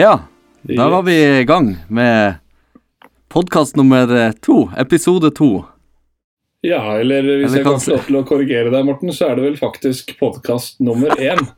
[0.00, 0.20] Ja,
[0.62, 2.34] da var vi i gang med
[3.28, 5.64] podkast nummer eh, to, episode to.
[6.64, 9.34] Ja, eller hvis Eller jeg kan få lov til å korrigere deg, Morten, så er
[9.38, 11.38] det vel faktisk podkast nummer én.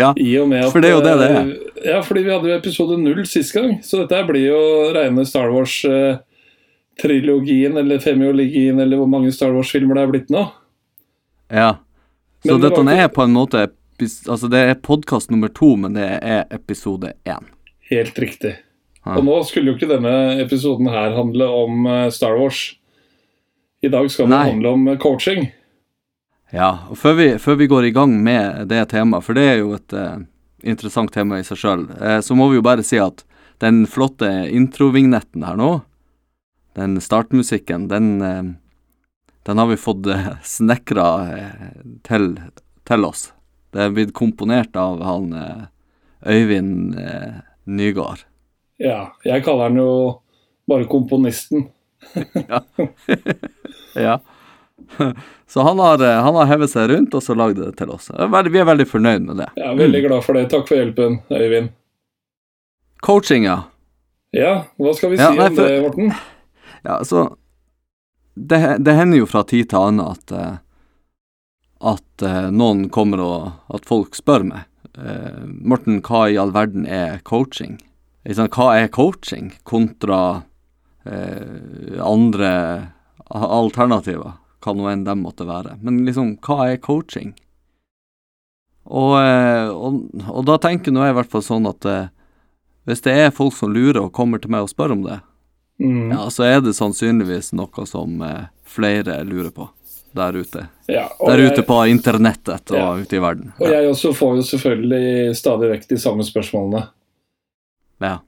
[0.00, 1.48] Ja, I og med at, for det er jo det det er.
[1.52, 1.56] eh,
[1.90, 4.60] Ja, fordi vi hadde jo episode null sist gang, så dette blir jo
[4.96, 10.46] rene Star Wars-trilogien, eller femiologien, eller hvor mange Star Wars-filmer det er blitt nå.
[11.52, 11.74] Ja.
[12.40, 13.66] Så det dette ikke- er på en måte
[14.00, 17.50] Altså, det er podkast nummer to, men det er episode én.
[17.92, 18.56] Helt riktig.
[19.02, 19.16] Ja.
[19.16, 22.70] Og nå skulle jo ikke denne episoden her handle om eh, Star Wars.
[23.82, 25.48] I dag skal den handle om eh, coaching.
[26.52, 29.58] Ja, og før vi, før vi går i gang med det temaet, for det er
[29.62, 30.20] jo et uh,
[30.68, 33.24] interessant tema i seg sjøl, uh, så må vi jo bare si at
[33.64, 35.70] den flotte introvignetten her nå,
[36.76, 38.52] den startmusikken, den, uh,
[39.48, 40.12] den har vi fått
[40.44, 41.08] snekra
[42.04, 42.34] til,
[42.84, 43.30] til oss.
[43.72, 45.62] Det er blitt komponert av han eh,
[46.28, 48.26] Øyvind eh, Nygaard.
[48.82, 49.92] Ja, jeg kaller han jo
[50.68, 51.68] bare komponisten.
[53.94, 54.20] Ja.
[55.46, 58.10] Så han har, eh, han har hevet seg rundt og så lagd det til oss.
[58.12, 59.48] Vi er veldig fornøyd med det.
[59.56, 60.46] Jeg er veldig glad for det.
[60.52, 61.72] Takk for hjelpen, Øyvind.
[63.02, 63.58] Coaching, ja.
[64.32, 66.12] Ja, hva skal vi Ja, si for, om det, Morten?
[66.86, 67.36] Ja, så
[68.34, 70.32] Det, det hender jo fra tid til annen at
[71.82, 74.66] At eh, noen kommer og At folk spør meg
[74.98, 77.80] eh, Morten, hva i all verden er coaching?
[78.22, 80.44] Hva er coaching kontra
[81.04, 82.52] eh, andre
[83.32, 84.36] alternativer?
[84.62, 85.74] Hva nå enn de måtte være.
[85.82, 87.32] Men liksom, hva er coaching?
[88.86, 92.08] Og, eh, og, og da tenker nå jeg i hvert fall sånn at eh,
[92.86, 95.20] hvis det er folk som lurer og kommer til meg og spør om det,
[95.82, 96.12] Mm.
[96.12, 99.64] ja, så er det sannsynligvis noe som eh, flere lurer på
[100.16, 100.66] der ute.
[100.90, 102.90] Ja, Der jeg, ute på internettet og Ja.
[102.96, 103.52] ute i verden.
[103.60, 106.88] Og jeg også får jo selvfølgelig stadig vekk de samme spørsmålene.
[108.02, 108.18] Ja,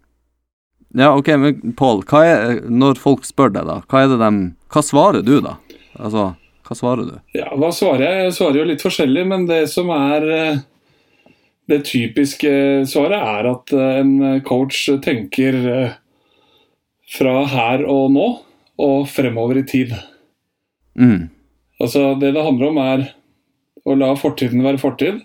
[0.95, 2.05] ja ok, men Pål,
[2.71, 5.57] når folk spør deg, da, hva det dem Hva svarer du, da?
[5.99, 6.35] Altså,
[6.67, 7.19] hva svarer du?
[7.37, 8.23] Ja, hva svarer jeg?
[8.25, 10.63] Jeg svarer jo litt forskjellig, men det som er eh,
[11.71, 12.51] det typiske
[12.91, 15.95] svaret, er at eh, en coach tenker eh,
[17.15, 18.27] fra her og nå
[18.85, 19.95] og fremover i tid.
[20.99, 21.29] Mm.
[21.83, 23.05] Altså, det det handler om, er
[23.85, 25.23] å la fortiden være fortid.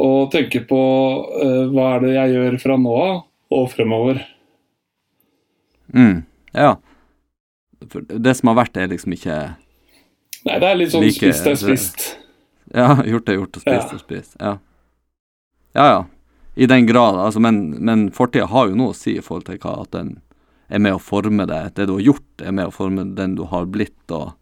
[0.00, 3.16] Og tenke på uh, hva er det jeg gjør fra nå av
[3.50, 4.22] og fremover.
[5.92, 6.22] Mm.
[6.54, 6.76] Ja.
[7.90, 9.36] For det som har vært, er liksom ikke
[10.46, 12.04] Nei, det er litt sånn Like- spist er spist.
[12.72, 13.96] Ja, gjort er gjort og spist Ja.
[13.96, 14.36] er spist.
[14.40, 14.54] Ja.
[15.76, 16.00] ja ja.
[16.56, 19.60] I den grad, altså, men, men fortida har jo noe å si i forhold til
[19.62, 20.14] hva at den
[20.70, 21.74] er med å forme deg.
[21.76, 24.32] Det du har gjort, er med å forme den du har blitt, og,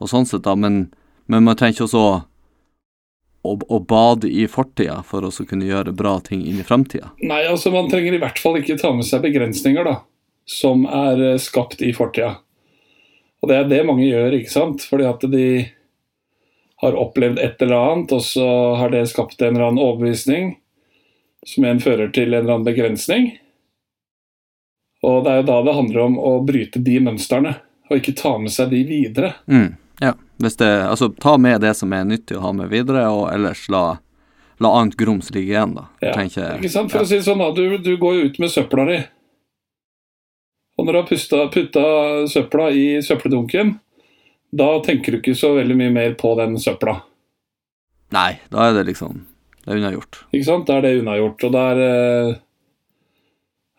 [0.00, 0.56] og sånn sett, da.
[0.58, 0.86] Men,
[1.30, 2.04] men man trenger ikke også
[3.42, 7.12] å, å, bade i fortida for å kunne gjøre bra ting inn i framtida.
[7.22, 9.98] Nei, altså man trenger i hvert fall ikke ta med seg begrensninger da,
[10.48, 12.38] som er eh, skapt i fortida.
[13.40, 14.84] Og det er det mange gjør, ikke sant?
[14.84, 15.46] Fordi at de
[16.80, 18.48] har opplevd et eller annet, og så
[18.80, 20.54] har det skapt en eller annen overbevisning,
[21.46, 23.30] som igjen fører til en eller annen begrensning.
[25.04, 27.54] Og det er jo da det handler om å bryte de mønstrene,
[27.88, 29.32] og ikke ta med seg de videre.
[29.48, 30.14] Mm, ja.
[30.40, 33.98] Det, altså, ta med det som er nyttig å ha med videre, og ellers la,
[34.60, 35.86] la annet grums ligge igjen, da.
[36.00, 36.92] Ja, tenker, Ikke sant?
[36.92, 38.98] For å si det sånn, da, du, du går jo ut med søpla di.
[40.80, 41.82] Og når du har pusta, putta
[42.32, 43.74] søpla i søppeldunken,
[44.56, 47.02] da tenker du ikke så veldig mye mer på den søpla.
[48.16, 49.26] Nei, da er det liksom
[49.60, 50.22] Det er unnagjort.
[50.32, 50.64] Ikke sant?
[50.66, 51.44] Da er det unnagjort.
[51.46, 52.38] Og det er eh,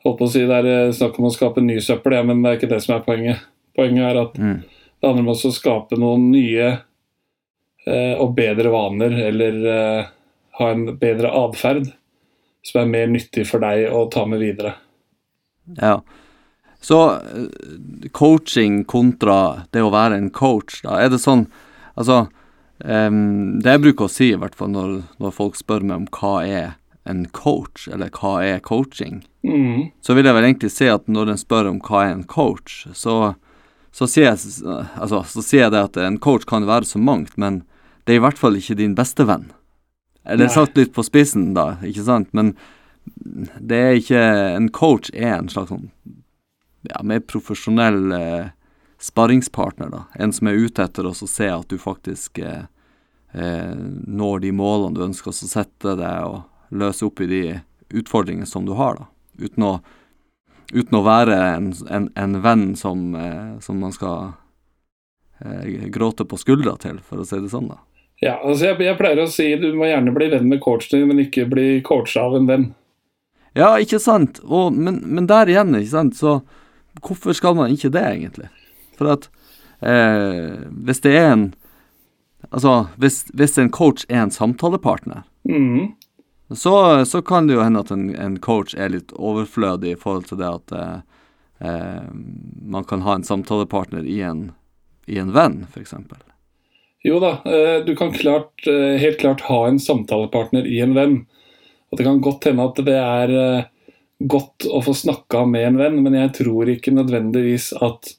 [0.05, 2.39] Holdt på å si det er eh, snakk om å skape ny søppel, ja, men
[2.45, 3.41] det er ikke det som er poenget.
[3.77, 4.61] Poenget er at Mm.
[5.01, 10.11] Det handler om også å skape noen nye eh, og bedre vaner, eller eh,
[10.59, 11.87] ha en bedre atferd
[12.61, 14.75] som er mer nyttig for deg å ta med videre.
[15.79, 15.95] Ja.
[16.81, 20.99] Så eh, coaching kontra det å være en coach, da.
[21.01, 21.47] Er det sånn
[21.99, 22.21] Altså,
[22.87, 26.05] um, det jeg bruker å si, i hvert fall når, når folk spør meg om
[26.15, 26.69] hva er
[27.03, 29.91] en coach, eller hva er coaching, mm.
[30.01, 32.85] så vil jeg vel egentlig si at når en spør om hva er en coach,
[32.95, 33.33] så,
[33.91, 34.39] så, sier jeg,
[34.95, 37.61] altså, så sier jeg det at en coach kan være så mangt, men
[38.05, 39.49] det er i hvert fall ikke din beste venn.
[40.23, 40.53] Eller Nei.
[40.53, 42.31] sagt litt på spissen, da, ikke sant?
[42.37, 42.53] Men
[43.57, 44.19] det er ikke
[44.53, 45.87] En coach er en slags sånn
[46.85, 48.51] ja, mer profesjonell eh,
[49.01, 50.03] sparringspartner, da.
[50.13, 52.63] En som er ute etter å se at du faktisk eh,
[53.33, 57.43] eh, når de målene du ønsker å sette deg, og løse opp i de
[58.01, 59.09] utfordringene som du har, da.
[59.41, 59.71] Uten å,
[60.73, 64.33] uten å være en, en, en venn som, eh, som man skal
[65.43, 67.79] eh, gråte på skuldra til, for å si det sånn, da.
[68.21, 71.07] Ja, altså jeg, jeg pleier å si du må gjerne bli venn med coachen din,
[71.09, 72.67] men ikke bli coacha av en venn.
[73.57, 74.39] Ja, ikke sant?
[74.45, 76.37] Og, men, men der igjen, ikke sant, så
[77.01, 78.51] hvorfor skal man ikke det, egentlig?
[78.99, 79.25] For at
[79.81, 81.49] eh, hvis det er en
[82.51, 85.91] Altså, hvis, hvis en coach er en samtalepartner, Mhm.
[86.57, 90.27] Så, så kan det jo hende at en, en coach er litt overflødig i forhold
[90.29, 90.97] til det at eh,
[91.67, 92.09] eh,
[92.61, 94.49] man kan ha en samtalepartner i en,
[95.07, 95.95] i en venn, f.eks.
[97.07, 101.17] Jo da, eh, du kan klart, eh, helt klart ha en samtalepartner i en venn.
[101.91, 103.31] Og det kan godt hende at det er
[104.21, 108.13] godt å få snakka med en venn, men jeg tror ikke nødvendigvis at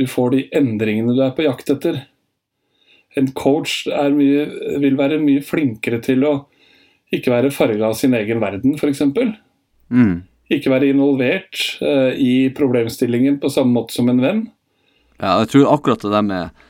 [0.00, 1.98] du får de endringene du er på jakt etter.
[3.18, 4.46] En coach mye,
[4.80, 6.32] vil være mye flinkere til å
[7.12, 9.02] ikke være farga av sin egen verden, f.eks.
[9.92, 10.22] Mm.
[10.52, 14.42] Ikke være involvert uh, i problemstillingen på samme måte som en venn.
[15.18, 16.64] Ja, jeg tror akkurat det der med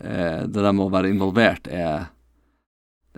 [0.00, 2.08] eh, det der med å være involvert er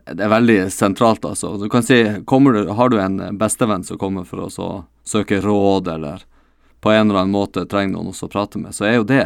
[0.04, 1.54] det er veldig sentralt, altså.
[1.56, 4.68] Du kan si, du, Har du en bestevenn som kommer for å
[5.06, 6.26] søke råd, eller
[6.84, 9.22] på en eller annen måte trenger noen å prate med, så er jo det,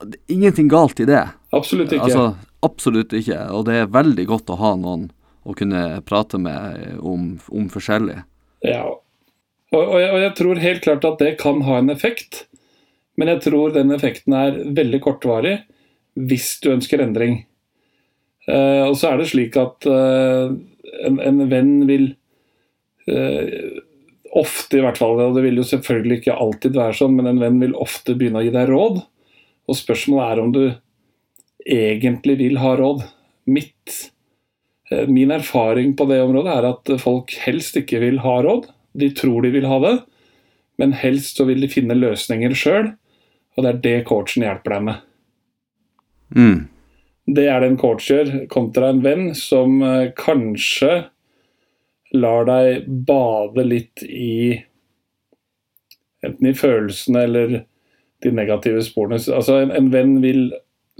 [0.00, 1.26] det er ingenting galt i det.
[1.52, 2.06] Absolutt ikke.
[2.06, 3.42] Altså, absolutt ikke.
[3.52, 5.10] Og det er veldig godt å ha noen
[5.44, 8.20] å kunne prate med om, om forskjellig.
[8.66, 8.84] Ja,
[9.70, 12.44] og, og, jeg, og jeg tror helt klart at det kan ha en effekt.
[13.18, 15.60] Men jeg tror den effekten er veldig kortvarig
[16.18, 17.44] hvis du ønsker endring.
[18.50, 20.50] Eh, og så er det slik at eh,
[21.06, 22.10] en, en venn vil
[23.08, 23.80] eh,
[24.36, 27.42] ofte i hvert fall, og det vil jo selvfølgelig ikke alltid være sånn, men en
[27.42, 29.02] venn vil ofte begynne å gi deg råd.
[29.70, 30.64] Og spørsmålet er om du
[31.66, 33.04] egentlig vil ha råd.
[33.50, 34.10] Mitt, eh,
[35.06, 38.66] min erfaring på det området er at folk helst ikke vil ha råd.
[38.98, 39.94] De tror de vil ha det,
[40.82, 42.90] men helst så vil de finne løsninger sjøl.
[43.54, 45.06] Og det er det coachen hjelper deg med.
[46.34, 46.58] Mm.
[47.34, 51.04] Det er det en coach gjør, kontra en venn som eh, kanskje
[52.16, 54.64] lar deg bade litt i
[56.20, 57.52] Enten i følelsene eller
[58.20, 59.16] de negative sporene.
[59.32, 60.50] Altså en, en venn vil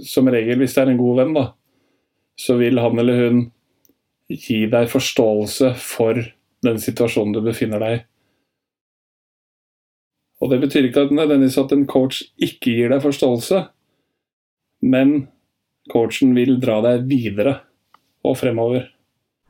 [0.01, 1.43] som regel, hvis det er en god venn, da,
[2.41, 3.43] så vil han eller hun
[4.35, 6.21] gi deg forståelse for
[6.65, 8.01] den situasjonen du befinner deg i.
[10.41, 13.65] Og Det betyr ikke at nødvendigvis at en coach ikke gir deg forståelse,
[14.81, 15.27] men
[15.91, 17.59] coachen vil dra deg videre
[18.25, 18.87] og fremover.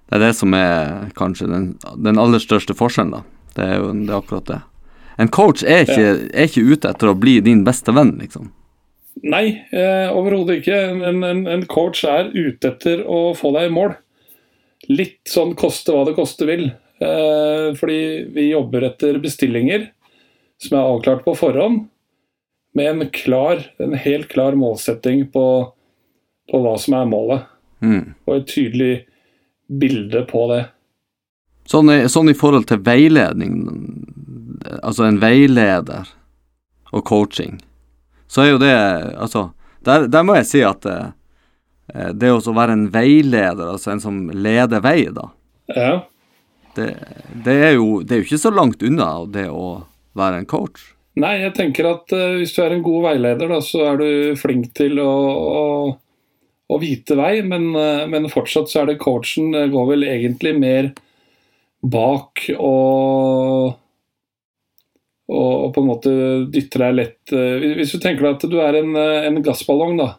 [0.09, 1.67] Det er det som er kanskje den,
[2.03, 3.21] den aller største forskjellen, da.
[3.55, 4.59] Det er jo det er akkurat det.
[5.19, 8.51] En coach er ikke, er ikke ute etter å bli din beste venn, liksom.
[9.23, 10.77] Nei, eh, overhodet ikke.
[11.07, 13.95] En, en, en coach er ute etter å få deg i mål.
[14.89, 16.71] Litt sånn koste hva det koste vil.
[17.01, 18.01] Eh, fordi
[18.33, 19.89] vi jobber etter bestillinger
[20.61, 21.87] som er avklart på forhånd,
[22.77, 25.45] med en klar, en helt klar målsetting på,
[26.51, 27.47] på hva som er målet.
[27.81, 28.13] Mm.
[28.27, 28.91] Og et tydelig
[29.81, 30.61] bilde på det.
[31.69, 33.57] Sånn, i, sånn i forhold til veiledning,
[34.81, 36.09] altså en veileder
[36.91, 37.57] og coaching,
[38.31, 38.75] så er jo det
[39.17, 39.49] Altså,
[39.85, 41.11] der, der må jeg si at eh,
[41.91, 45.27] det å være en veileder, altså en som leder vei, da,
[45.75, 45.93] Ja,
[46.75, 46.95] det,
[47.43, 49.81] det, er jo, det er jo ikke så langt unna det å
[50.17, 50.91] være en coach.
[51.19, 54.39] Nei, jeg tenker at uh, hvis du er en god veileder, da, så er du
[54.39, 55.65] flink til å, å,
[56.71, 60.55] å vite vei, men, uh, men, fortsatt så er det coachen uh, går vel egentlig
[60.55, 60.91] mer
[61.81, 63.73] bak og,
[65.27, 66.11] og, og på en måte
[66.53, 70.11] dytter deg lett Hvis du tenker deg at du er en, en gassballong, da,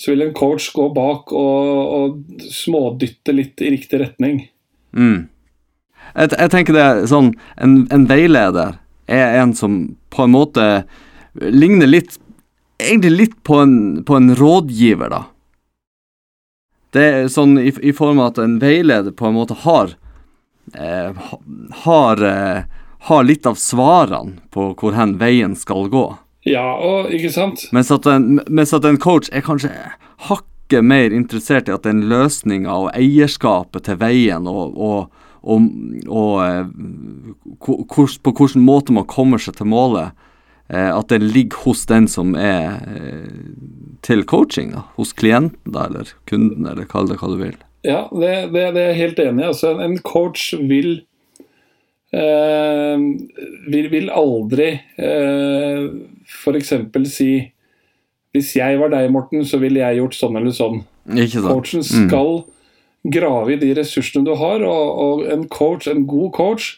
[0.00, 4.38] så vil en coach gå bak og, og smådytte litt i riktig retning.
[4.96, 5.28] Mm.
[6.14, 8.78] Jeg, jeg, tenker det er sånn en, en veileder
[9.10, 9.76] er en som
[10.10, 10.66] på en måte
[11.34, 12.18] ligner litt
[12.80, 13.72] Egentlig litt på en,
[14.08, 15.18] på en rådgiver, da.
[16.96, 19.92] Det er sånn i, i form av at en veileder på en måte har
[20.72, 21.12] eh,
[21.82, 22.62] har, eh,
[23.10, 26.06] har litt av svarene på hvor hen veien skal gå.
[26.48, 27.66] Ja, og ikke sant?
[27.72, 29.72] Mens at en, mens at en coach er kanskje
[30.28, 35.62] hakket mer interessert i at den løsninga og eierskapet til veien og, og og,
[36.08, 40.12] og kurs, på hvilken måte man kommer seg til målet.
[40.70, 43.30] Eh, at det ligger hos den som er eh,
[44.06, 44.84] til coaching, da.
[45.00, 47.56] hos klienten da, eller kunden, eller kall det hva du vil.
[47.86, 49.48] Ja, det, det, det er jeg helt enig i.
[49.48, 51.00] Altså, en coach vil
[52.16, 53.02] eh,
[53.70, 55.88] vil, vil, aldri eh,
[56.26, 56.72] f.eks.
[57.10, 57.32] si
[58.34, 60.82] Hvis jeg var deg, Morten, så ville jeg gjort sånn eller sånn.
[61.10, 61.50] Ikke sant?
[61.50, 62.56] Coachen skal mm
[63.02, 64.64] grave i de ressursene du har.
[64.66, 66.72] Og, og, en coach, en god coach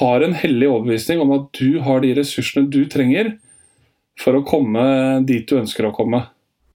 [0.00, 3.34] har en hellig overbevisning om at du har de ressursene du trenger
[4.20, 4.84] for å komme
[5.28, 6.24] dit du ønsker å komme.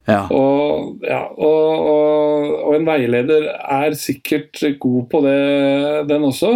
[0.07, 0.23] Ja.
[0.31, 5.39] Og, ja, og, og, en veileder er sikkert god på det,
[6.11, 6.53] den også.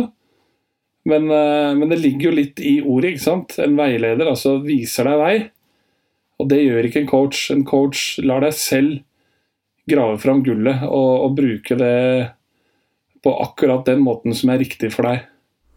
[1.04, 3.16] Men, eh, men, det ligger jo litt i ordet.
[3.16, 3.58] ikke sant?
[3.62, 5.36] En veileder altså viser deg vei.
[6.42, 7.48] Og det gjør ikke en coach.
[7.54, 9.02] En coach lar deg selv
[9.90, 12.32] grave fram gullet og, og bruke det
[13.22, 15.28] på akkurat den måten som er riktig for deg.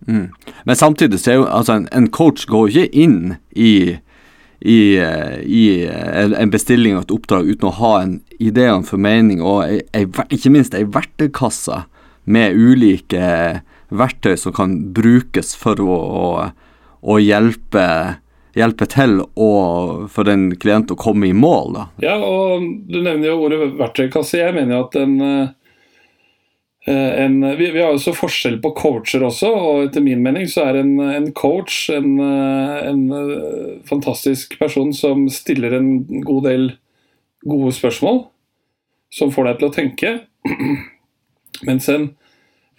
[0.07, 0.29] Mm.
[0.69, 3.97] Men samtidig så er jo altså en, en coach går ikke inn i,
[4.61, 9.41] i, i, en bestilling og et oppdrag uten å ha en idé og en formening
[9.45, 11.85] og ei, ei, ikke minst ei verktøykasse
[12.25, 13.25] med ulike
[13.93, 16.29] verktøy som kan brukes for å, å,
[17.05, 17.87] å hjelpe,
[18.57, 21.75] hjelpe til for en klient å komme i mål.
[21.77, 21.85] Da.
[22.05, 24.41] Ja, og du nevner jo ordet verktøykasse.
[24.41, 25.15] Jeg mener jo at en,
[26.89, 30.69] eh, en vi, vi, har så forskjell på coacher også, og etter min mening så
[30.69, 36.73] er en, en coach en, en, eh, fantastisk person som stiller en god del
[37.45, 38.25] gode spørsmål,
[39.13, 40.13] som får deg til å tenke.
[41.69, 42.15] Mens en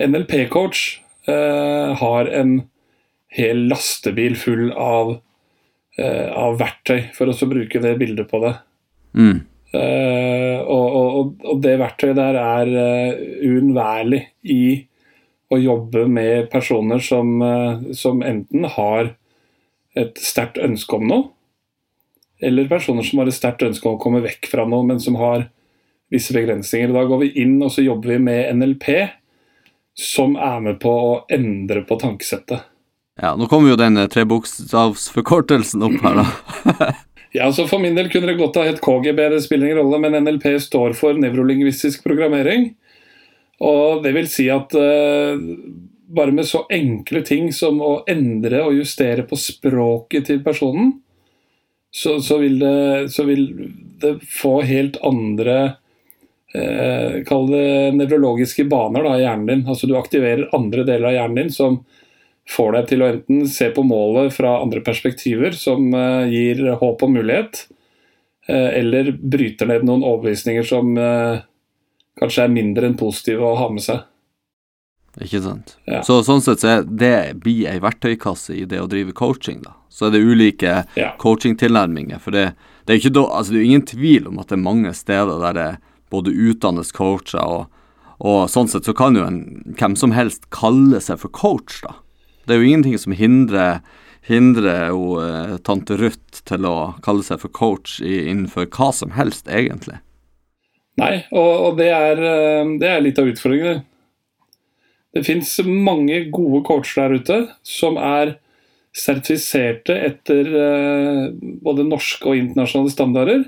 [0.02, 0.86] NLP-coach
[1.28, 2.58] eh, har en
[3.36, 5.18] hel lastebil full av,
[5.98, 8.56] eh, av verktøy, for å bruke det bildet på det.
[9.16, 9.44] Mm.
[9.76, 14.86] Eh, og, og, og, det verktøyet der er uh, uunnværlig i
[15.52, 19.12] å jobbe med personer som, uh, som enten har
[19.96, 21.28] et sterkt ønske om noe,
[22.44, 25.18] eller personer som har et sterkt ønske om å komme vekk fra noe, men som
[25.20, 25.48] har
[26.14, 26.92] visse begrensninger.
[26.94, 28.90] Da går vi inn og så jobber vi med NLP
[29.96, 32.68] som er med på å endre på tankesettet.
[33.22, 36.90] Ja, nå kommer jo den trebokstavsforkortelsen opp her, da.
[37.38, 40.02] ja, så For min del kunne det godt ha hett KGB, det spiller ingen rolle,
[40.04, 42.74] men NLP står for nevrolingvistisk programmering.
[43.64, 45.40] Og det vil si at uh,
[46.12, 50.92] bare med så enkle ting som å endre og justere på språket til personen,
[51.96, 53.46] så, så, vil, det, så vil
[54.04, 55.78] det få helt andre
[56.56, 57.68] eh, Kall det
[58.00, 59.64] nevrologiske baner da, i hjernen din.
[59.68, 61.82] Altså Du aktiverer andre deler av hjernen din som
[62.50, 67.06] får deg til å enten se på målet fra andre perspektiver, som eh, gir håp
[67.06, 67.66] og mulighet,
[68.48, 71.46] eh, eller bryter ned noen overbevisninger som eh,
[72.20, 74.06] kanskje er mindre enn positive å ha med seg.
[75.24, 75.78] Ikke sant.
[75.88, 76.02] Ja.
[76.04, 79.62] Så Sånn sett så er det blir ei verktøykasse i det å drive coaching.
[79.64, 79.78] da.
[79.90, 81.14] Så er det ulike ja.
[81.22, 82.20] coachingtilnærminger.
[82.20, 82.50] For det,
[82.84, 85.40] det, er ikke da, altså det er ingen tvil om at det er mange steder
[85.48, 85.70] der det
[86.14, 87.68] både utdannes coacher, og,
[88.20, 89.40] og, sånn sett så kan jo en,
[89.78, 91.98] hvem som helst kalle seg for coach, da.
[92.46, 93.82] Det er jo ingenting som hindrer,
[94.26, 99.16] hindrer jo, eh, tante Ruth til å kalle seg for coach i, innenfor hva som
[99.18, 99.98] helst, egentlig.
[101.02, 103.84] Nei, og, og det, er, eh, det, er, litt av utfordringen.
[105.16, 108.38] Det fins mange gode coacher der ute som er
[108.96, 111.22] sertifiserte etter eh,
[111.64, 113.46] både norske og internasjonale standarder.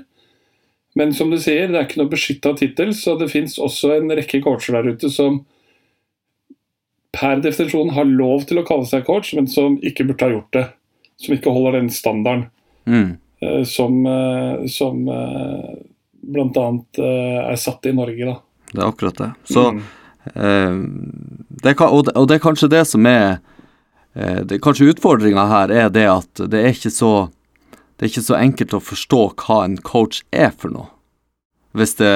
[0.98, 4.10] Men som du sier, det er ikke noe beskytta tittel, så det fins også en
[4.18, 5.44] rekke coacher der ute som
[7.14, 10.50] per definisjon har lov til å kalle seg coach, men som ikke burde ha gjort
[10.56, 10.64] det.
[11.22, 12.44] Som ikke holder den standarden
[12.86, 13.08] mm.
[13.42, 15.70] uh, som, uh, som eh,
[16.22, 16.66] bl.a.
[16.98, 18.28] Er satt i Norge.
[18.28, 18.36] Da.
[18.74, 19.30] Det er akkurat det.
[19.50, 19.86] Så, mm.
[21.62, 23.38] det kan, og, det, og, det, er kanskje det som er
[24.44, 27.12] det, Kanskje utfordringa her er det at det er ikke så
[27.98, 30.86] det er ikke så enkelt å forstå hva en coach er for noe.
[31.74, 32.14] Hvis det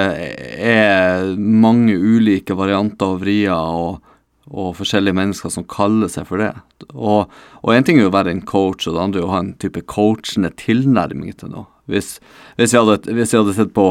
[0.62, 3.98] er mange ulike varianter og vrier og,
[4.46, 6.52] og forskjellige mennesker som kaller seg for det.
[6.94, 7.26] Og,
[7.74, 9.52] en ting er jo å være en coach, og det andre er å ha en
[9.62, 11.66] type coachende tilnærming til noe.
[11.90, 12.14] Hvis,
[12.56, 13.88] hvis, jeg, hadde, hvis jeg hadde sett på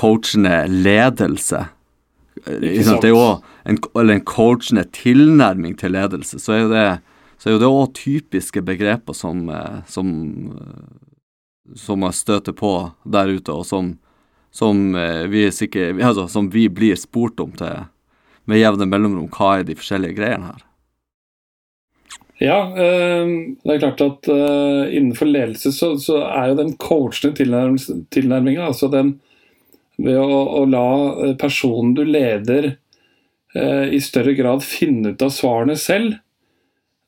[0.00, 1.66] coachende ledelse
[2.48, 3.26] liksom, Det er jo
[3.68, 6.86] en, eller en coachende tilnærming til ledelse, så er jo det
[7.44, 10.06] så er jo det òg typiske begreper som, eh, som
[11.76, 13.94] som man støter på der ute, og som,
[14.52, 17.84] som, eh, vi, sikkert, altså, som vi blir spurt om til,
[18.44, 19.30] med jevne mellomrom.
[19.32, 20.64] Hva er de forskjellige greiene her?
[22.42, 23.28] Ja, øh,
[23.62, 27.36] det er klart at øh, innenfor ledelse så, så, er jo den coachende
[28.10, 29.18] tilnærminga, altså den
[30.02, 32.74] ved å, å, la personen du leder
[33.54, 36.16] i større grad finne ut av svarene selv,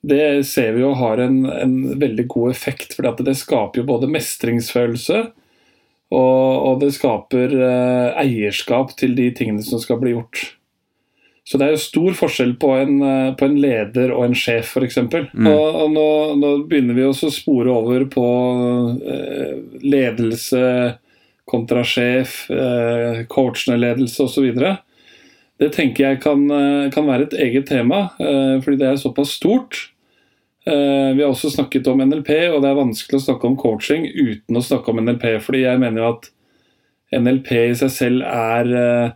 [0.06, 2.94] det ser vi jo har en, en veldig god effekt.
[2.94, 5.24] For det skaper jo både mestringsfølelse
[6.14, 10.44] og, og det skaper eh, eierskap til de tingene som skal bli gjort.
[11.46, 14.76] Så det er jo stor forskjell på en, eh, på en leder og en sjef,
[14.76, 15.00] f.eks.
[15.02, 15.48] Mm.
[15.50, 16.06] Og, og nå,
[16.38, 18.28] nå, begynner vi også å spore over på
[19.02, 20.62] eh, ledelse
[21.46, 24.46] kontra sjef, eh, coachende ledelse osv.
[25.56, 29.34] Det tenker jeg kan, eh, kan, være et eget tema, eh, fordi det er såpass
[29.38, 29.88] stort.
[30.66, 34.08] Eh, vi har også snakket om NLP, og det er vanskelig å snakke om coaching
[34.10, 35.28] uten å snakke om NLP.
[35.44, 36.28] fordi jeg mener jo at
[37.14, 39.14] NLP i seg selv er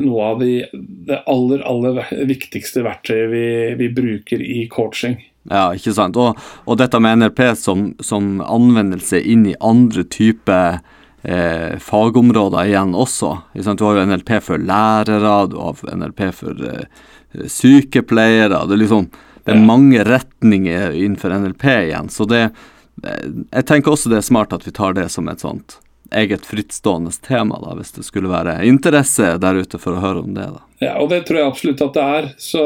[0.00, 5.18] noe av de, det aller, aller viktigste verktøyet vi, vi bruker i coaching.
[5.50, 6.16] Ja, ikke sant.
[6.16, 10.78] Og, og dette med NLP som, som, anvendelse inn i andre typer
[11.22, 13.34] eh, fagområder igjen også.
[13.52, 17.04] Du har jo NLP for lærere, du har NLP for eh,
[17.44, 18.64] sykepleiere.
[18.64, 19.10] Det er liksom
[19.44, 22.10] det er mange retninger innenfor NLP igjen.
[22.12, 25.44] Så det eh, Jeg tenker også det er smart at vi tar det som et
[25.44, 25.78] sånt
[26.14, 30.34] eget frittstående tema, da, hvis det skulle være interesse der ute for å høre om
[30.36, 30.46] det.
[30.52, 30.62] da.
[30.84, 32.28] Ja, og det tror jeg absolutt at det er.
[32.38, 32.64] Så,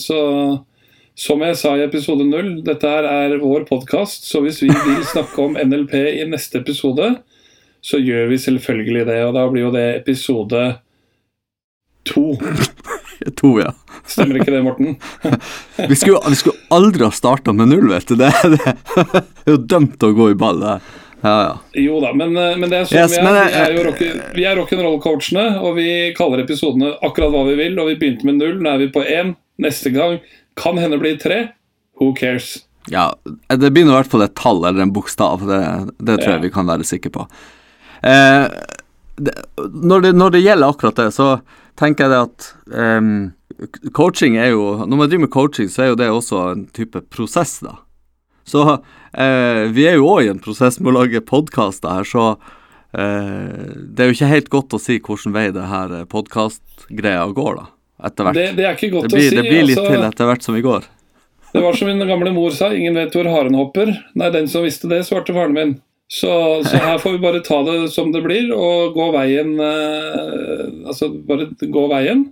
[0.00, 0.20] så
[1.16, 5.04] som jeg sa i episode null, dette her er vår podkast, så hvis vi vil
[5.08, 7.14] snakke om NLP i neste episode,
[7.84, 9.20] så gjør vi selvfølgelig det.
[9.28, 10.64] Og da blir jo det episode
[12.08, 12.30] to.
[13.40, 13.72] to, ja.
[14.06, 14.96] Stemmer ikke det, Morten?
[15.88, 18.16] vi, skulle, vi, skulle, aldri ha starta med null, vet du.
[18.20, 20.76] Det, det, det er jo dømt å gå i ball, det.
[21.24, 21.54] Ja, ja.
[21.80, 23.48] Jo da, men, eh, men det er sånn yes, vi er.
[23.50, 24.02] Vi er jo rock,
[24.36, 27.78] vi er rock'n'roll-coachene, og vi kaller episodene akkurat hva vi vil.
[27.82, 29.34] Og vi begynte med null, nå er vi på én.
[29.62, 30.20] Neste gang
[30.60, 31.46] kan hende bli tre.
[32.00, 32.66] Who cares?
[32.92, 33.08] Ja,
[33.48, 35.42] det blir i hvert fall et tall eller en bokstav.
[35.48, 35.60] Det,
[35.98, 36.36] det tror ja.
[36.36, 37.24] jeg vi kan være sikre på.
[38.06, 38.44] Eh,
[39.16, 39.32] det,
[39.72, 41.28] når, det, når, det, gjelder akkurat det, så
[41.78, 43.14] tenker jeg det at um,
[43.96, 47.00] coaching er jo Når man driver med coaching, så er jo det også en type
[47.12, 47.78] prosess, da.
[48.46, 52.26] Så uh, vi er jo òg i en prosess med å lage podkaster her, så
[52.36, 57.62] uh, det er jo ikke helt godt å si hvilken vei det her podkastgreia går,
[57.62, 57.72] da.
[58.06, 58.36] Etter hvert.
[58.36, 59.40] Det, det, er ikke godt det blir, å si.
[59.40, 60.92] Det blir litt altså, til etter hvert som vi går.
[61.56, 63.94] Det var som min gamle mor sa, ingen vet hvor haren hopper.
[64.18, 65.76] Nei, den som visste det, svarte faren min.
[66.06, 70.60] Så, så, her får vi bare ta det som det blir, og gå veien eh,
[70.86, 72.28] Altså bare gå veien.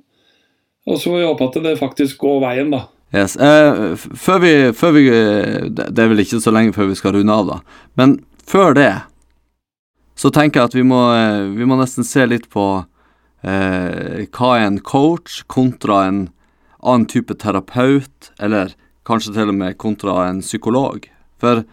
[0.86, 2.84] Og så får vi håpe at det faktisk går veien, da.
[3.14, 3.34] Yes.
[3.36, 5.02] Eh, før, vi, før vi
[5.70, 7.58] Det er vel ikke så lenge før vi skal runde av, da.
[7.98, 8.92] Men før det
[10.18, 12.84] så tenker jeg at vi må, eh, vi må nesten se litt på
[13.42, 16.20] eh, hva er en coach kontra en
[16.84, 18.76] annen type terapeut, eller
[19.08, 21.08] kanskje til og med kontra en psykolog.
[21.42, 21.64] For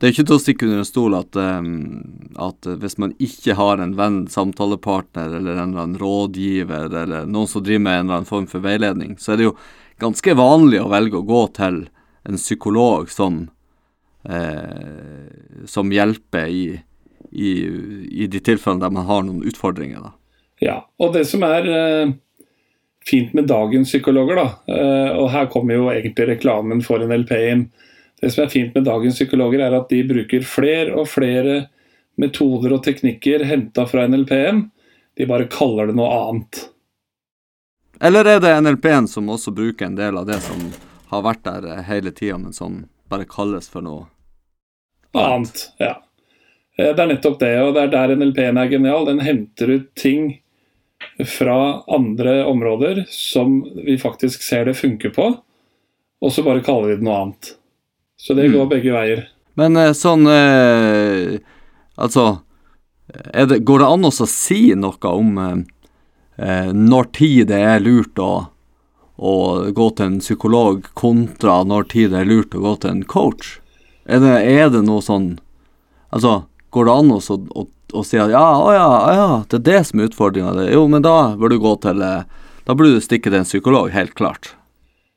[0.00, 3.82] det er ikke til å stikke under en stol at, at, hvis man ikke har
[3.84, 8.20] en venn, samtalepartner eller en eller annen rådgiver eller noen som driver med en eller
[8.22, 9.56] annen form for veiledning, så er det jo
[10.00, 11.82] ganske vanlig å velge å gå til
[12.24, 13.42] en psykolog som,
[14.24, 15.28] eh,
[15.66, 16.64] som hjelper i,
[17.30, 17.50] i,
[18.08, 20.00] i, de tilfellene der man har noen utfordringer.
[20.00, 20.14] Da.
[20.60, 22.16] Ja, og det som er eh,
[23.06, 27.68] fint med dagens psykologer, da, eh, og her kommer jo egentlig reklamen for en inn.
[28.20, 31.62] Det som er fint med dagens psykologer, er at de bruker flere og flere
[32.20, 34.66] metoder og teknikker henta fra NLP-en.
[35.16, 36.66] De bare kaller det noe annet.
[38.00, 40.60] Eller er det NLP-en som også bruker en del av det som
[41.10, 44.06] har vært der eh, hele tida, men som bare kalles for noe
[45.16, 45.66] annet?
[45.80, 45.96] Ja.
[46.78, 49.08] Eh, det er nettopp det, og det er der NLP-en er genial.
[49.08, 50.32] Den henter ut ting
[51.26, 55.30] fra andre områder som vi faktisk ser det funker på,
[56.20, 57.54] og så bare kaller vi det noe annet.
[58.20, 58.70] Så det går mm.
[58.70, 59.26] begge veier.
[59.58, 61.40] Men eh, sånn eh,
[62.00, 62.40] Altså,
[63.12, 68.30] det, går det an å si noe om eh, når tid det er lurt å,
[69.20, 69.32] å,
[69.76, 73.58] gå til en psykolog, kontra når tid det er lurt å gå til en coach?
[74.08, 75.34] Er det, er det noe sånn
[76.10, 76.40] Altså,
[76.74, 79.82] går det an å, å, å si at ja, å ja, ja, det er det
[79.90, 80.70] som er utfordringa?
[80.72, 82.24] Jo, men da bør du gå til eh,
[82.64, 84.54] Da burde du stikke til en psykolog, helt klart.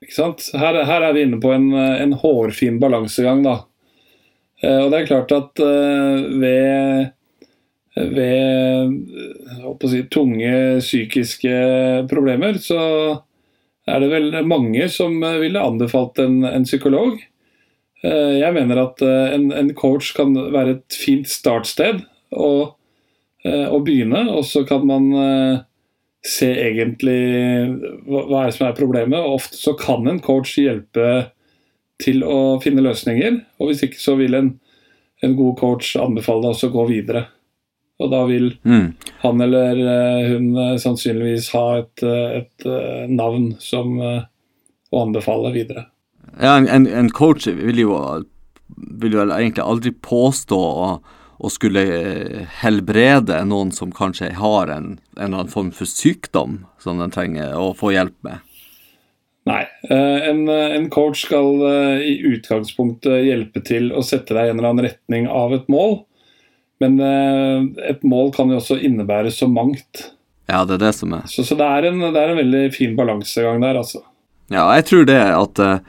[0.03, 0.45] Ikke sant?
[0.59, 3.57] Her, her er vi inne på en, en hårfin balansegang, da.
[4.63, 7.11] Eh, og det er klart at uh, ved
[7.93, 8.89] ved
[9.85, 11.57] si, tunge psykiske
[12.09, 12.79] problemer, så
[13.85, 17.19] er det vel mange som ville anbefalt en, en psykolog.
[18.03, 22.01] Eh, jeg mener at eh, en, en, coach kan være et fint startsted
[22.35, 22.49] å,
[23.47, 25.07] eh, å begynne, og så kan man
[26.23, 27.19] se egentlig
[28.07, 29.19] hva, hva er det som er problemet.
[29.19, 31.29] og Ofte så kan en coach hjelpe
[32.03, 34.51] til å finne løsninger, og hvis ikke så vil en,
[35.23, 37.25] en god coach anbefale deg å gå videre.
[38.01, 38.87] Og da vil mm.
[39.21, 42.67] han eller eh, hun eh, sannsynligvis ha et, eh, et
[43.11, 45.87] navn som å anbefale videre.
[46.41, 47.93] Ja, en, en coach vil jo,
[48.99, 50.89] vil jo egentlig aldri påstå å,
[51.37, 51.83] å, skulle
[52.61, 57.55] helbrede noen som kanskje har en, en eller annen form for sykdom som den trenger
[57.57, 58.41] å få hjelp med.
[59.49, 59.65] Nei.
[59.91, 61.57] En, en, coach skal
[61.99, 65.97] i utgangspunktet hjelpe til å sette deg i en eller annen retning av et mål.
[66.83, 70.09] Men eh, et mål kan jo også innebære så mangt.
[70.49, 71.27] Ja, det er det som er.
[71.31, 74.03] Så, så det, er en, det, er en, veldig fin balansegang der, altså.
[74.51, 75.79] Ja, jeg tror det at, eh,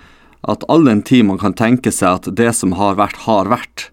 [0.54, 3.88] at all den tid man kan tenke seg at det som har vært, har vært.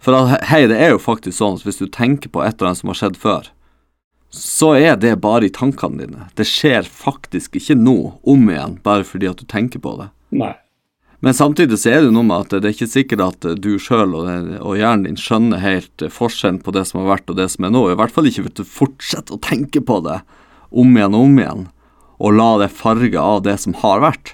[0.00, 0.16] For
[0.48, 2.92] hei, det er jo faktisk sånn at hvis du tenker på et eller annet som
[2.92, 3.50] har skjedd før,
[4.30, 6.26] så er det bare i tankene dine.
[6.38, 10.08] Det skjer faktisk ikke nå om igjen, bare fordi at du tenker på det.
[10.40, 10.54] Nei.
[11.20, 14.14] Men samtidig så er det noe med at det er ikke sikkert at du sjøl
[14.16, 14.28] og,
[14.64, 17.74] og hjernen din skjønner helt forskjellen på det som har vært og det som er
[17.74, 17.82] nå.
[17.90, 20.22] I hvert fall ikke hvis du fortsetter å tenke på det
[20.70, 21.66] om igjen og om igjen,
[22.20, 24.32] og la det farge av det som har vært.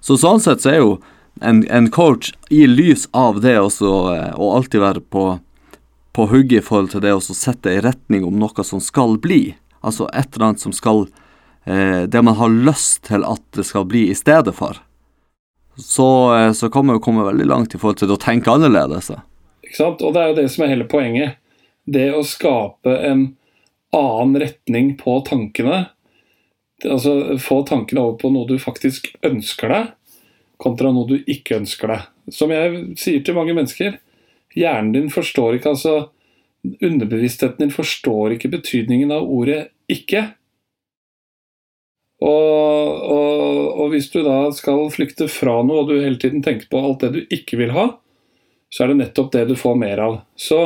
[0.00, 0.94] Så sånn sett så er jo
[1.42, 3.90] en, en coach i lys av det også,
[4.36, 5.26] å alltid være på
[6.12, 9.54] på hugget i forhold til det å sette i retning om noe som skal bli.
[9.80, 11.06] Altså et eller annet som skal
[11.64, 14.76] eh, Det man har lyst til at det skal bli i stedet for.
[15.76, 19.10] Så, eh, så kan man jo komme veldig langt i forhold til å tenke annerledes.
[19.64, 20.04] Ikke sant?
[20.04, 21.40] Og det er jo det som er hele poenget.
[21.88, 23.24] Det å skape en
[23.96, 25.86] annen retning på tankene.
[26.84, 29.90] Altså få tankene over på noe du faktisk ønsker deg,
[30.62, 32.08] kontra noe du ikke ønsker deg.
[32.32, 33.98] Som jeg sier til mange mennesker
[34.52, 35.94] Hjernen din forstår ikke altså
[36.62, 40.28] Underbevisstheten din forstår ikke betydningen av ordet 'ikke'.
[42.22, 46.70] Og, og, og, hvis du da skal flykte fra noe, og du hele tiden tenker
[46.70, 47.88] på alt det du ikke vil ha,
[48.70, 50.14] så er det nettopp det du får mer av.
[50.38, 50.60] Så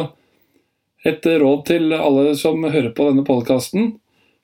[1.07, 3.95] et råd til alle som hører på denne podkasten.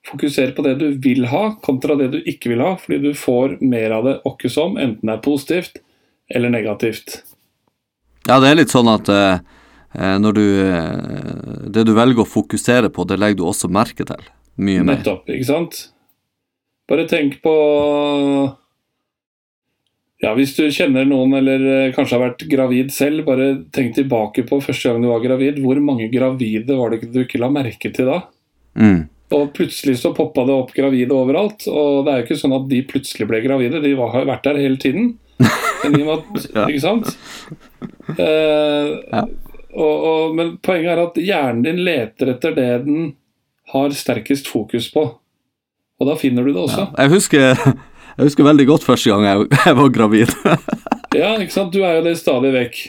[0.03, 3.57] Fokuser på det du vil ha, kontra det du ikke vil ha, fordi du får
[3.63, 5.79] mer av det åkke som, enten det er positivt
[6.33, 7.21] eller negativt.
[8.27, 9.39] Ja, det er litt sånn at eh,
[9.95, 14.05] eh, når du eh, Det du velger å fokusere på, det legger du også merke
[14.07, 14.27] til.
[14.55, 14.99] Mye mer.
[14.99, 15.79] Nettopp, ikke sant?
[16.89, 17.53] Bare tenk på
[20.23, 24.45] Ja, hvis du kjenner noen eller eh, kanskje har vært gravid selv, bare tenk tilbake
[24.47, 25.59] på første gang du var gravid.
[25.63, 28.21] Hvor mange gravide var det du ikke la merke til da?
[28.79, 29.01] Mm.
[29.33, 31.65] Og plutselig så poppa det opp gravide overalt.
[31.71, 34.61] Og det er jo ikke sånn at de plutselig ble gravide, de har vært der
[34.61, 35.15] hele tiden.
[35.83, 36.05] Men,
[36.53, 36.67] ja.
[36.67, 37.15] Ikke sant?
[38.17, 39.23] Eh, ja.
[39.73, 43.13] og, og, men poenget er at hjernen din leter etter det den
[43.73, 45.07] har sterkest fokus på.
[45.99, 46.83] Og da finner du det også.
[46.83, 47.05] Ja.
[47.05, 50.35] Jeg, husker, jeg, husker, veldig godt første gang jeg, jeg var gravid.
[51.21, 51.73] ja, ikke sant.
[51.73, 52.83] Du er jo det stadig vekk.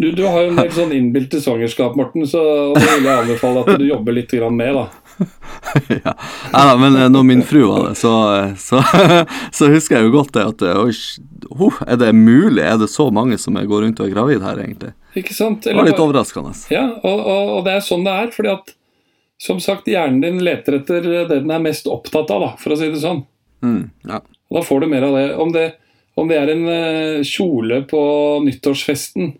[0.00, 2.40] Du, du har jo en del sånn innbilte svangerskap, Morten, så
[2.76, 4.78] det vil jeg anbefale at du jobber litt med.
[4.78, 4.86] da.
[6.04, 6.14] ja.
[6.52, 8.82] ja, men eh, når min fru var det, så, eh, så,
[9.56, 10.92] så husker jeg jo godt det at oi,
[11.50, 12.62] oh, er det mulig?
[12.64, 14.94] Er det så mange som går rundt og er gravid her, egentlig?
[15.18, 15.66] Ikke sant?
[15.66, 16.54] Eller, det var litt overraskende.
[16.72, 18.32] Ja, og, og, og, det er sånn det er.
[18.34, 18.74] fordi at
[19.40, 22.80] som sagt, hjernen din leter etter det den er mest opptatt av, da, for å
[22.80, 23.22] si det sånn.
[23.64, 24.20] Mm, ja.
[24.50, 25.28] Og da får du mer av det.
[25.40, 25.66] Om det,
[26.20, 26.66] om det er en
[27.24, 28.02] kjole på
[28.44, 29.32] nyttårsfesten,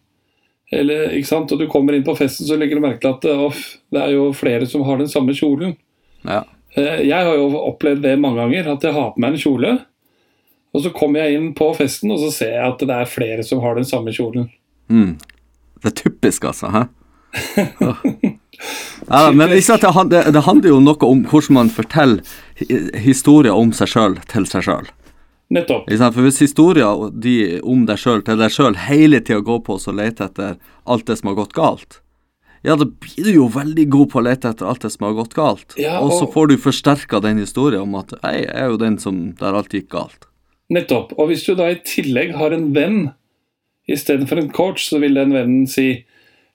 [0.70, 1.52] eller, ikke sant?
[1.52, 4.14] Og du kommer inn på festen, så legger du merke til at off, det er
[4.14, 5.74] jo flere som har den samme kjolen.
[6.22, 6.44] Ja.
[6.78, 9.72] Eh, jeg har jo opplevd det mange ganger, at jeg har på meg en kjole.
[10.70, 13.46] Og så kommer jeg inn på festen, og så ser jeg at det er flere
[13.46, 14.46] som har den samme kjolen.
[14.90, 15.16] Mm.
[15.82, 16.70] Det er typisk, altså.
[16.70, 16.86] hæ?
[19.08, 24.16] ja, men det, det, handler jo noe om hvordan man forteller historier om seg sjøl
[24.30, 24.90] til seg sjøl.
[25.50, 25.88] Nettopp.
[25.90, 27.34] For Hvis historien de,
[27.66, 31.18] om deg sjøl til deg sjøl hele tida går på å lete etter alt det
[31.18, 31.98] som har gått galt,
[32.62, 35.14] ja, da blir du jo veldig god på å lete etter alt det som har
[35.16, 35.74] gått galt.
[35.80, 36.10] Ja, og...
[36.10, 39.56] og så får du forsterka den historien om at jeg er jo den som der
[39.56, 40.28] alt gikk galt.
[40.70, 41.16] Nettopp.
[41.18, 43.00] Og hvis du da i tillegg har en venn
[43.90, 46.04] istedenfor en coach, så vil den vennen si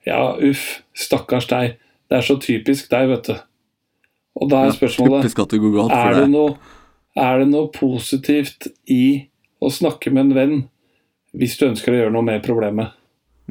[0.05, 1.75] ja, uff, stakkars deg,
[2.07, 3.35] det er så typisk deg, vet du.
[4.35, 6.55] Og da er spørsmålet ja, det er, det noe,
[7.15, 9.27] er det noe positivt i
[9.63, 10.57] å snakke med en venn
[11.35, 12.95] hvis du ønsker å gjøre noe med problemet?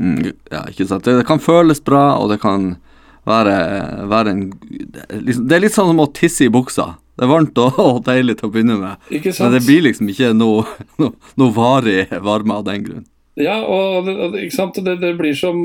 [0.00, 1.07] Mm, ja, ikke sant.
[1.07, 2.74] Det kan føles bra, og det kan
[3.29, 3.55] være,
[4.11, 4.44] være en
[5.22, 6.94] liksom, Det er litt sånn som å tisse i buksa.
[7.14, 10.33] Det er varmt og, og deilig til å begynne med, men det blir liksom ikke
[10.37, 10.64] noe,
[11.00, 13.05] noe, noe varig varme av den grunn.
[13.38, 15.62] Ja, og det, det, det blir som,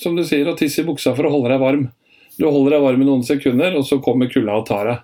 [0.00, 1.88] som du sier, å tisse i buksa for å holde deg varm.
[2.36, 5.02] Du holder deg varm i noen sekunder, og så kommer kulda og tar deg.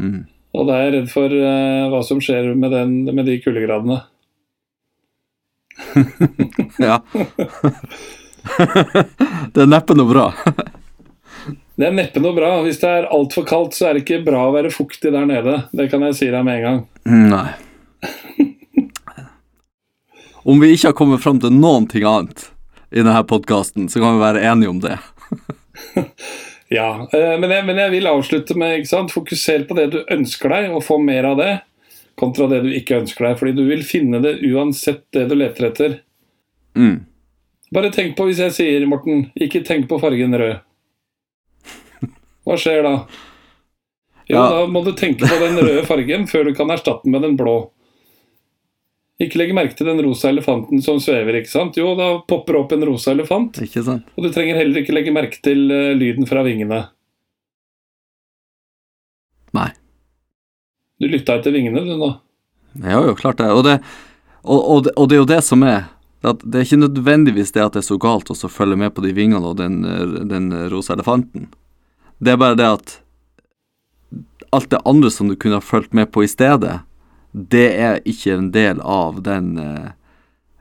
[0.00, 0.18] Mm.
[0.56, 3.98] Og da er jeg redd for uh, hva som skjer med, den, med de kuldegradene.
[6.88, 6.96] ja.
[9.52, 10.26] det er neppe noe bra.
[11.76, 12.50] det er neppe noe bra.
[12.64, 15.54] Hvis det er altfor kaldt, så er det ikke bra å være fuktig der nede.
[15.76, 16.80] Det kan jeg si deg med en gang.
[17.34, 17.48] Nei.
[20.46, 22.40] Om vi ikke har kommet fram til noen ting annet
[22.94, 24.96] i denne podkasten, så kan vi være enige om det.
[26.72, 29.14] Ja, eh, men jeg, men jeg, vil avslutte med ikke sant?
[29.14, 31.52] fokuser på det du ønsker deg, og få mer av det
[32.16, 33.36] kontra det du ikke ønsker deg.
[33.40, 35.98] Fordi du vil finne det uansett det du leter etter.
[36.76, 37.04] Mm.
[37.74, 40.58] Bare tenk på hvis jeg sier, Morten, ikke tenk på fargen rød.
[42.46, 42.94] Hva skjer da?
[44.26, 44.44] Jo, ja.
[44.50, 47.36] da må du tenke på den røde fargen før du kan erstatte den med den
[47.38, 47.58] blå.
[49.22, 51.78] Ikke legg merke til den rosa elefanten som svever, ikke sant?
[51.80, 53.56] Jo, da popper opp en rosa elefant.
[53.64, 54.04] Ikke sant?
[54.12, 56.82] Og du trenger heller ikke legge merke til uh, lyden fra vingene.
[59.56, 59.70] Nei.
[61.00, 62.10] Du lytta etter vingene, du nå.
[62.84, 63.48] Ja, jo, klart det.
[63.56, 63.78] Og det,
[64.44, 65.86] og, og, det, og det er jo det som er
[66.26, 69.04] at Det er ikke nødvendigvis det at det er så galt å følge med på
[69.04, 69.76] de vingene og den,
[70.26, 71.44] den rosa elefanten.
[72.18, 72.94] Det er bare det at
[74.56, 76.80] alt det andre som du kunne ha fulgt med på i stedet,
[77.36, 79.88] det er ikke en del av den eh,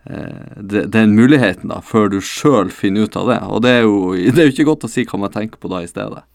[0.05, 3.41] eh den muligheten, da, før du sjøl finner ut av det.
[3.49, 5.71] Og det er, jo, det er jo ikke godt å si hva man tenker på
[5.71, 6.25] da i stedet.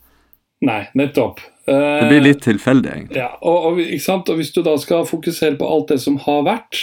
[0.66, 1.40] Nei, nettopp.
[1.64, 3.20] Det blir litt tilfeldig, egentlig.
[3.20, 6.80] Ja, og, og, og, hvis du da skal fokusere på alt det som har vært,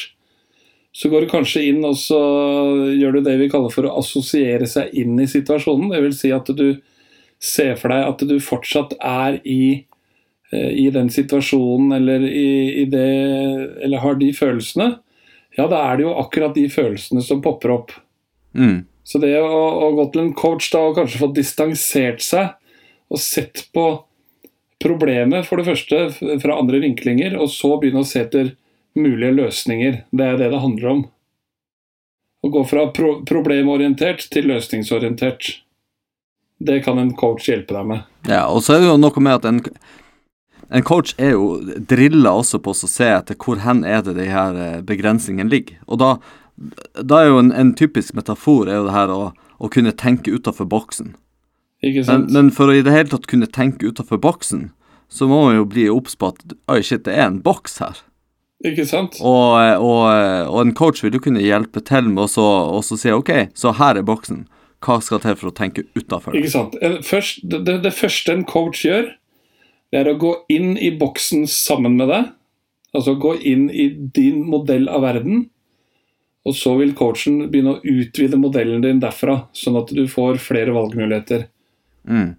[0.97, 2.19] så går du kanskje inn og så
[2.97, 5.91] gjør du det vi kaller for å assosiere seg inn i situasjonen.
[5.93, 6.79] Det vil si at du
[7.37, 9.85] ser for deg at du fortsatt er i,
[10.55, 13.07] i den situasjonen eller, i, i det,
[13.83, 14.93] eller har de følelsene.
[15.57, 17.91] Ja, da er det jo akkurat de følelsene som popper opp.
[18.55, 18.85] Mm.
[19.07, 22.55] Så det å, å gå til en coach da og kanskje få distansert seg
[23.07, 23.87] og sett på
[24.83, 26.01] problemet, for det første,
[26.43, 28.51] fra andre vinklinger, og så begynne å se etter
[28.97, 30.01] mulige løsninger.
[30.11, 31.05] Det er det det handler om.
[32.45, 35.55] Å gå fra pro problemorientert til løsningsorientert.
[36.57, 38.05] Det kan en coach hjelpe deg med.
[38.29, 39.63] Ja, og så er det jo noe med at en,
[40.69, 44.27] en coach er jo drilla også på å se etter hvor hen er det de
[44.31, 45.79] her eh, begrensningene ligger.
[45.87, 46.09] Og da,
[46.99, 50.33] da er jo en, en, typisk metafor er jo det her å, å kunne tenke
[50.33, 51.15] utafor boksen.
[51.85, 52.27] Ikke sant?
[52.31, 54.69] Men, men, for å i det hele tatt kunne tenke utafor boksen,
[55.07, 58.03] så må man jo bli obs på at oi, shit, det er en boks her.
[58.65, 59.19] Ikke sant?
[59.21, 60.03] Og, og,
[60.49, 64.07] og, en coach vil jo kunne hjelpe til med å si OK, så her er
[64.07, 64.47] boksen.
[64.83, 66.35] Hva skal til for å tenke utafor?
[67.05, 69.11] Først, det, det, første en coach gjør,
[69.91, 72.33] det er å gå inn i boksen sammen med deg.
[72.95, 75.45] Altså gå inn i din modell av verden.
[76.47, 80.75] Og så vil coachen begynne å utvide modellen din derfra, sånn at du får flere
[80.75, 81.47] valgmuligheter.
[82.07, 82.35] Mm.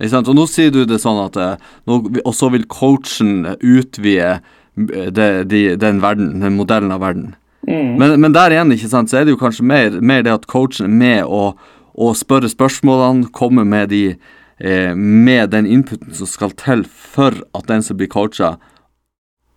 [0.00, 5.28] Og nå sier du det sånn at eh, Og så vil coachen utvide eh, det,
[5.52, 7.34] de, den verden, den modellen av verden.
[7.68, 7.98] Mm.
[8.00, 10.48] Men, men, der igjen ikke sant, så er det jo kanskje mer, mer det at
[10.50, 11.52] coachen er med å,
[11.92, 14.16] å spørre spørsmålene, komme med, de,
[14.60, 18.54] eh, med den inputen som skal til for at den som blir coacha,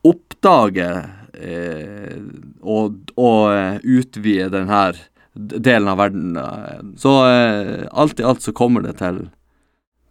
[0.03, 2.19] oppdager eh,
[2.61, 4.83] og, og eh, utvider denne
[5.33, 6.37] delen av verden.
[6.99, 9.25] Så eh, alt i alt så kommer det til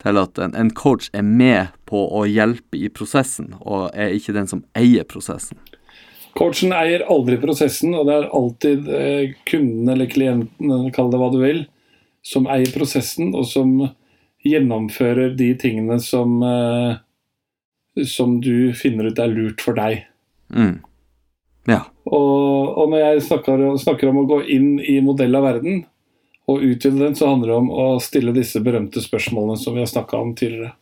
[0.02, 4.35] til at en, en, coach er med på å hjelpe i prosessen, og er ikke
[4.37, 5.61] den som eier prosessen.
[6.38, 11.28] Coachen eier aldri prosessen, og det er alltid eh, kunden eller klienten, kall det hva
[11.33, 11.66] du vil,
[12.24, 13.76] som eier prosessen, og som
[14.46, 20.05] gjennomfører de tingene som, eh, som du finner ut er lurt for deg.
[20.52, 20.81] Mm.
[21.70, 21.85] Ja.
[22.05, 25.85] Og, og, når jeg snakker, snakker om å gå inn i modell av verden,
[26.50, 29.90] og utvide den, så handler det om å stille disse berømte spørsmålene som vi har
[29.90, 30.74] snakka om tidligere.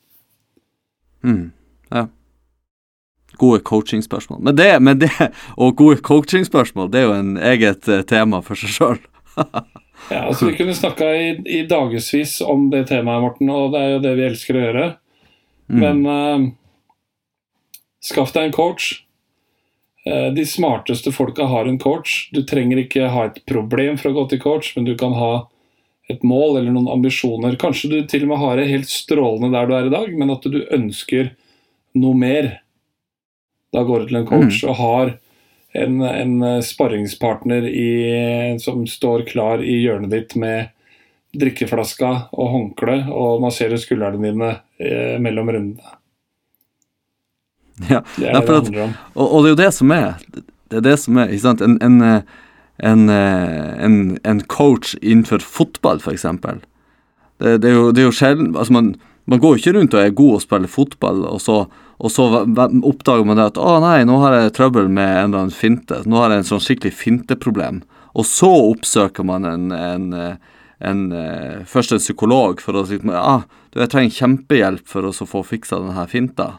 [1.20, 1.50] Mm,
[1.92, 2.06] ja.
[3.40, 4.40] Gode coachingspørsmål.
[4.48, 5.12] Men det, men det,
[5.60, 9.04] og gode coachingspørsmål, det er jo en eget uh, tema for seg sjøl.
[10.08, 13.92] ja, altså Vi kunne snakka i, i dagevis om det temaet, Morten, og det er
[13.92, 14.88] jo det vi elsker å gjøre.
[15.70, 15.84] Mm.
[15.84, 16.48] Men uh,
[18.02, 18.90] skaff deg en coach.
[20.08, 22.30] Uh, de smarteste folka har en coach.
[22.34, 25.32] Du trenger ikke ha et problem for å gå til coach, men du kan ha
[26.10, 27.54] et mål eller noen ambisjoner.
[27.60, 30.34] Kanskje du til og med har det helt strålende der du er i dag, men
[30.34, 31.34] at du ønsker
[31.98, 32.52] noe mer.
[33.70, 34.70] Da går du til en coach mm.
[34.70, 35.12] og har
[35.72, 37.90] en, en sparringspartner i,
[38.62, 40.72] som står klar i hjørnet ditt med
[41.36, 44.52] drikkeflaska og håndkle og masserer skuldrene dine
[44.82, 45.96] eh, mellom rundene.
[47.88, 48.94] Ja, det er det det handler om.
[49.14, 50.14] Og, og, det er jo det som er
[50.70, 51.62] Det er det som er, ikke sant.
[51.64, 52.02] En, en,
[52.78, 56.26] en, en, en coach innenfor fotball, f.eks.
[57.40, 59.94] Det, det, er jo, det er jo sjelden Altså, man, man går jo ikke rundt
[59.94, 61.64] og er god å spille fotball, og så,
[62.00, 65.42] og så oppdager man det at 'Å nei, nå har jeg trøbbel med en eller
[65.44, 66.06] annen finte'.
[66.06, 67.82] Nå har jeg en sånn skikkelig finteproblem.
[68.16, 70.38] Og så oppsøker man en, en,
[70.80, 71.02] en,
[71.68, 73.44] først en psykolog for å si ah,
[73.76, 76.58] 'Jeg trenger kjempehjelp for å få fiksa denne finta'.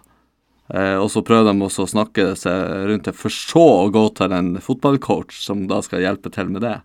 [0.73, 4.05] Eh, og så prøver de også å snakke seg rundt det, for så å gå
[4.15, 6.77] til en fotballcoach som da skal hjelpe til med det.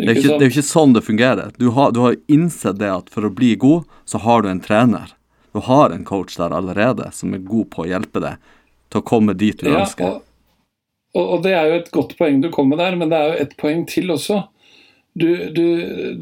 [0.00, 1.54] Det er, ikke, jo ikke sånn det fungerer.
[1.60, 4.62] Du har, du har innsett det at for å bli god, så har du en
[4.64, 5.12] trener.
[5.52, 8.50] Du har en coach der allerede som er god på å hjelpe deg
[8.90, 10.20] til å komme dit du ja, ønsker.
[11.16, 13.44] Og, og, det er jo et godt poeng du kommer der, men det er jo
[13.44, 14.44] et poeng til også.
[15.18, 15.64] Du, du,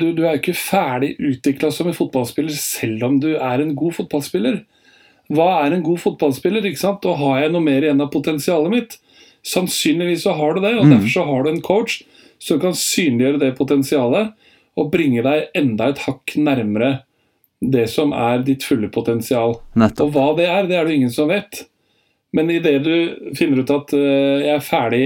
[0.01, 3.75] du, du er jo ikke ferdig utvikla som en fotballspiller selv om du er en
[3.77, 4.63] god fotballspiller.
[5.29, 6.65] Hva er en god fotballspiller?
[6.65, 7.05] ikke sant?
[7.05, 8.97] Og har jeg noe mer igjen av potensialet mitt?
[9.45, 10.95] Sannsynligvis så har du det, og mm.
[10.95, 12.01] derfor så har du en coach
[12.41, 14.33] som kan synliggjøre det potensialet
[14.79, 17.03] og bringe deg enda et hakk nærmere
[17.61, 19.57] det som er ditt fulle potensial.
[19.79, 20.07] Nettopp.
[20.07, 21.65] Og hva det er, det er det ingen som vet.
[22.37, 22.95] Men idet du
[23.39, 25.05] finner ut at uh, jeg er ferdig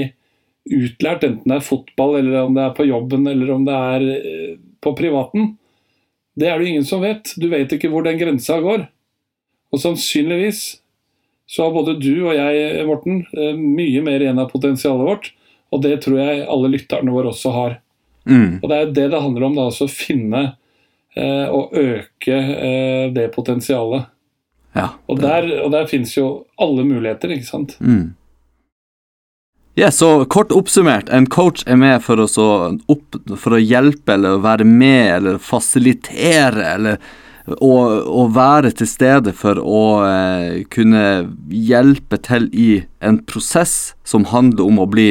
[0.73, 4.07] utlært, enten det er fotball, eller om det er på jobben, eller om det er
[4.11, 5.55] uh, på privaten,
[6.39, 7.35] det er det ingen som vet.
[7.37, 8.87] Du vet ikke hvor den grensa går.
[9.73, 10.65] Og sannsynligvis
[11.53, 15.33] så har både du og jeg, Morten, uh, mye mer igjen av potensialet vårt.
[15.73, 17.79] Og det tror jeg alle lytterne våre også har.
[18.29, 18.61] Mm.
[18.61, 20.57] Og det er det det handler om, da, å finne eh,
[21.53, 24.09] og øke eh, det potensialet.
[24.73, 24.89] Ja.
[25.07, 27.77] Og der, og der finnes jo alle muligheter, ikke sant.
[27.81, 28.15] Mm.
[29.77, 32.47] Ja, så kort oppsummert, en coach er med for å, så
[32.93, 36.99] opp, for å hjelpe eller være med eller fasilitere eller
[37.57, 37.73] å,
[38.05, 41.05] å være til stede for å eh, kunne
[41.49, 45.09] hjelpe til i en prosess som handler om å bli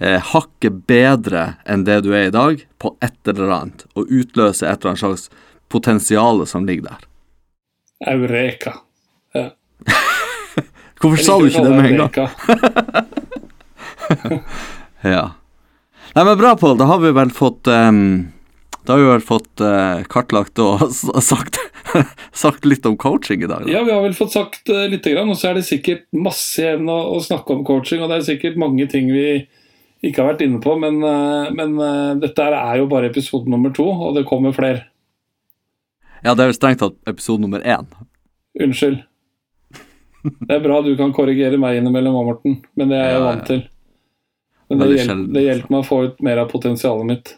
[0.00, 4.66] eh, hakket bedre enn det du er i dag, på et eller annet, og utløse
[4.66, 5.30] et eller annet slags
[5.72, 7.06] potensial som ligger der.
[8.12, 8.74] Eureka.
[9.34, 9.50] Ja.
[11.00, 12.30] Hvorfor sa du ikke det med en gang?
[15.06, 15.34] Ja.
[16.14, 16.78] Nei, men bra, Pål.
[16.78, 18.28] Da har vi vel fått um,
[18.86, 20.86] Da har vi vel fått uh, kartlagt og
[21.30, 21.58] sagt,
[22.32, 23.66] sagt litt om coaching i dag.
[23.66, 23.72] Da.
[23.72, 26.62] Ja, vi har vel fått sagt uh, litt, grann, og så er det sikkert masse
[26.62, 28.02] igjen å, å snakke om coaching.
[28.02, 29.28] Og det er sikkert mange ting vi
[30.08, 33.72] ikke har vært inne på, men, eh, men eh, dette er jo bare episode nummer
[33.74, 34.86] to, og det kommer flere.
[36.22, 37.86] Ja, det er vel strengt tatt episode nummer én.
[38.62, 39.02] Unnskyld.
[40.26, 43.44] Det er bra du kan korrigere meg innimellom, Morten, men det er jeg Ja, vant
[43.46, 43.60] til.
[44.66, 47.34] Men det hjelper, det hjelper meg å få ut mer av potensialet mitt.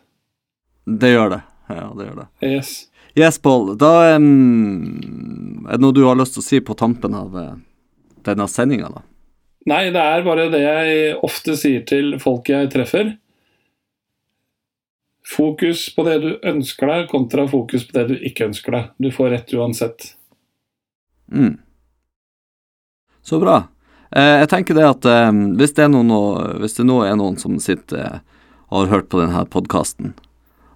[0.89, 1.41] Det gjør det.
[1.69, 2.29] Ja, det gjør det.
[2.49, 2.71] Yes.
[3.19, 3.75] Yes, Pål.
[3.81, 7.51] Da um, Er det noe du har lyst til å si på tampen av uh,
[8.25, 9.05] denne sendinga, da?
[9.69, 13.17] Nei, det er bare det jeg ofte sier til folk jeg treffer.
[15.29, 18.87] Fokus på det du ønsker deg, kontra fokus på det du ikke ønsker deg.
[18.97, 20.13] Du får rett uansett.
[21.29, 21.59] Mm.
[23.23, 23.59] Så bra.
[24.11, 26.15] Eh, jeg tenker det at eh, hvis, det noen,
[26.63, 28.25] hvis det nå er noen som sitter eh,
[28.69, 30.15] og har hørt på denne podkasten,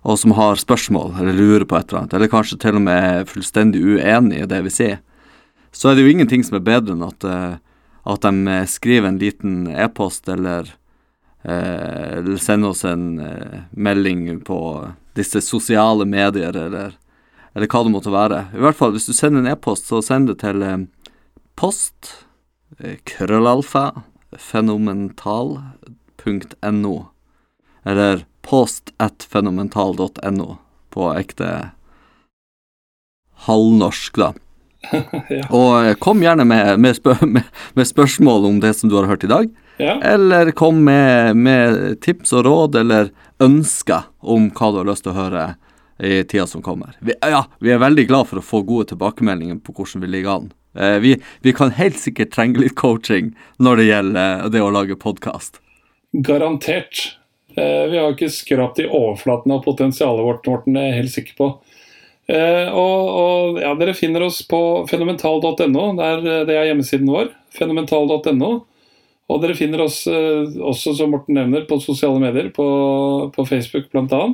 [0.03, 3.09] og som har spørsmål eller lurer på et eller annet, eller kanskje til og med
[3.09, 5.01] er fullstendig uenig i det vi sier,
[5.73, 7.61] så er det jo ingenting som er bedre enn at, eh,
[8.03, 10.75] at de eh, skriver en liten e-post eller,
[11.43, 14.59] eh, sender oss en eh, melding på
[15.15, 16.93] disse sosiale medier eller,
[17.55, 18.47] eller hva det måtte være.
[18.57, 20.79] I hvert fall hvis du sender en e-post, så send det til eh,
[21.59, 21.99] post
[22.81, 23.85] eh, krøllalfa
[24.33, 26.97] fenomental.no
[27.83, 30.57] eller post-fenomental.no,
[30.91, 31.71] på ekte
[33.47, 34.33] halvnorsk, da.
[35.33, 35.47] Ja.
[35.55, 37.47] Og eh, kom gjerne med, med, spør med,
[37.79, 39.51] med spørsmål om det som du har hørt i dag.
[39.81, 45.07] Ja, Eller kom med, med tips og råd eller ønsker om hva du har lyst
[45.07, 45.47] til å høre
[46.03, 46.97] i tida som kommer.
[47.01, 50.37] Vi, ja, vi er veldig glad for å få gode tilbakemeldinger på hvordan vi ligger
[50.37, 50.53] an.
[50.77, 51.17] Eh, vi,
[51.47, 55.61] vi kan helt sikkert trenge litt coaching når det gjelder det å lage podkast.
[56.13, 57.17] garantert.
[57.57, 61.15] Eh, vi har ikke skrapt i overflaten av potensialet vårt, Morten, det er jeg helt
[61.17, 61.49] sikker på.
[62.31, 65.87] Eh, og, og ja, Dere finner oss på fenomental.no.
[65.99, 67.33] Eh, det er hjemmesiden vår.
[67.57, 68.53] Fenomental.no.
[69.33, 72.51] Og dere finner oss eh, også, som Morten nevner, på sosiale medier.
[72.55, 72.67] På,
[73.35, 74.25] på Facebook bl.a.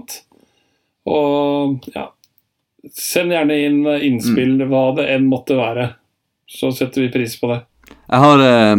[1.09, 2.11] Og ja
[2.95, 5.89] Send gjerne inn innspill, innspill, hva det enn måtte være.
[6.49, 7.59] Så setter vi pris på det.
[7.91, 8.77] Jeg har, eh,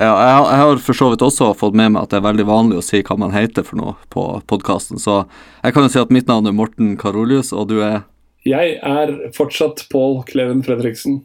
[0.00, 2.26] ja, jeg, har, jeg har for så vidt også fått med meg at det er
[2.26, 5.22] veldig vanlig å si hva man heter for noe på podkasten, så
[5.62, 8.02] jeg kan jo si at mitt navn er Morten Karolius, og du er
[8.46, 11.20] Jeg er fortsatt Pål Kleven Fredriksen.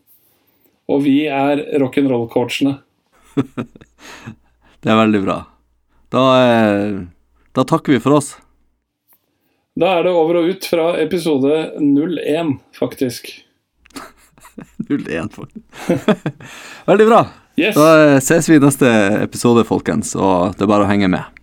[0.92, 2.78] Og vi er rock'n'roll-coachene.
[4.86, 5.38] Det er veldig bra.
[6.14, 6.98] Da, eh,
[7.56, 8.36] da takker vi for oss.
[9.76, 13.32] Da er det over og ut fra episode 01, faktisk.
[14.88, 16.22] 01, faktisk.
[16.92, 17.24] Veldig bra.
[17.58, 17.76] Yes.
[17.76, 18.92] Da eh, ses vi i neste
[19.24, 21.35] episode, folkens, og det er bare å henge med.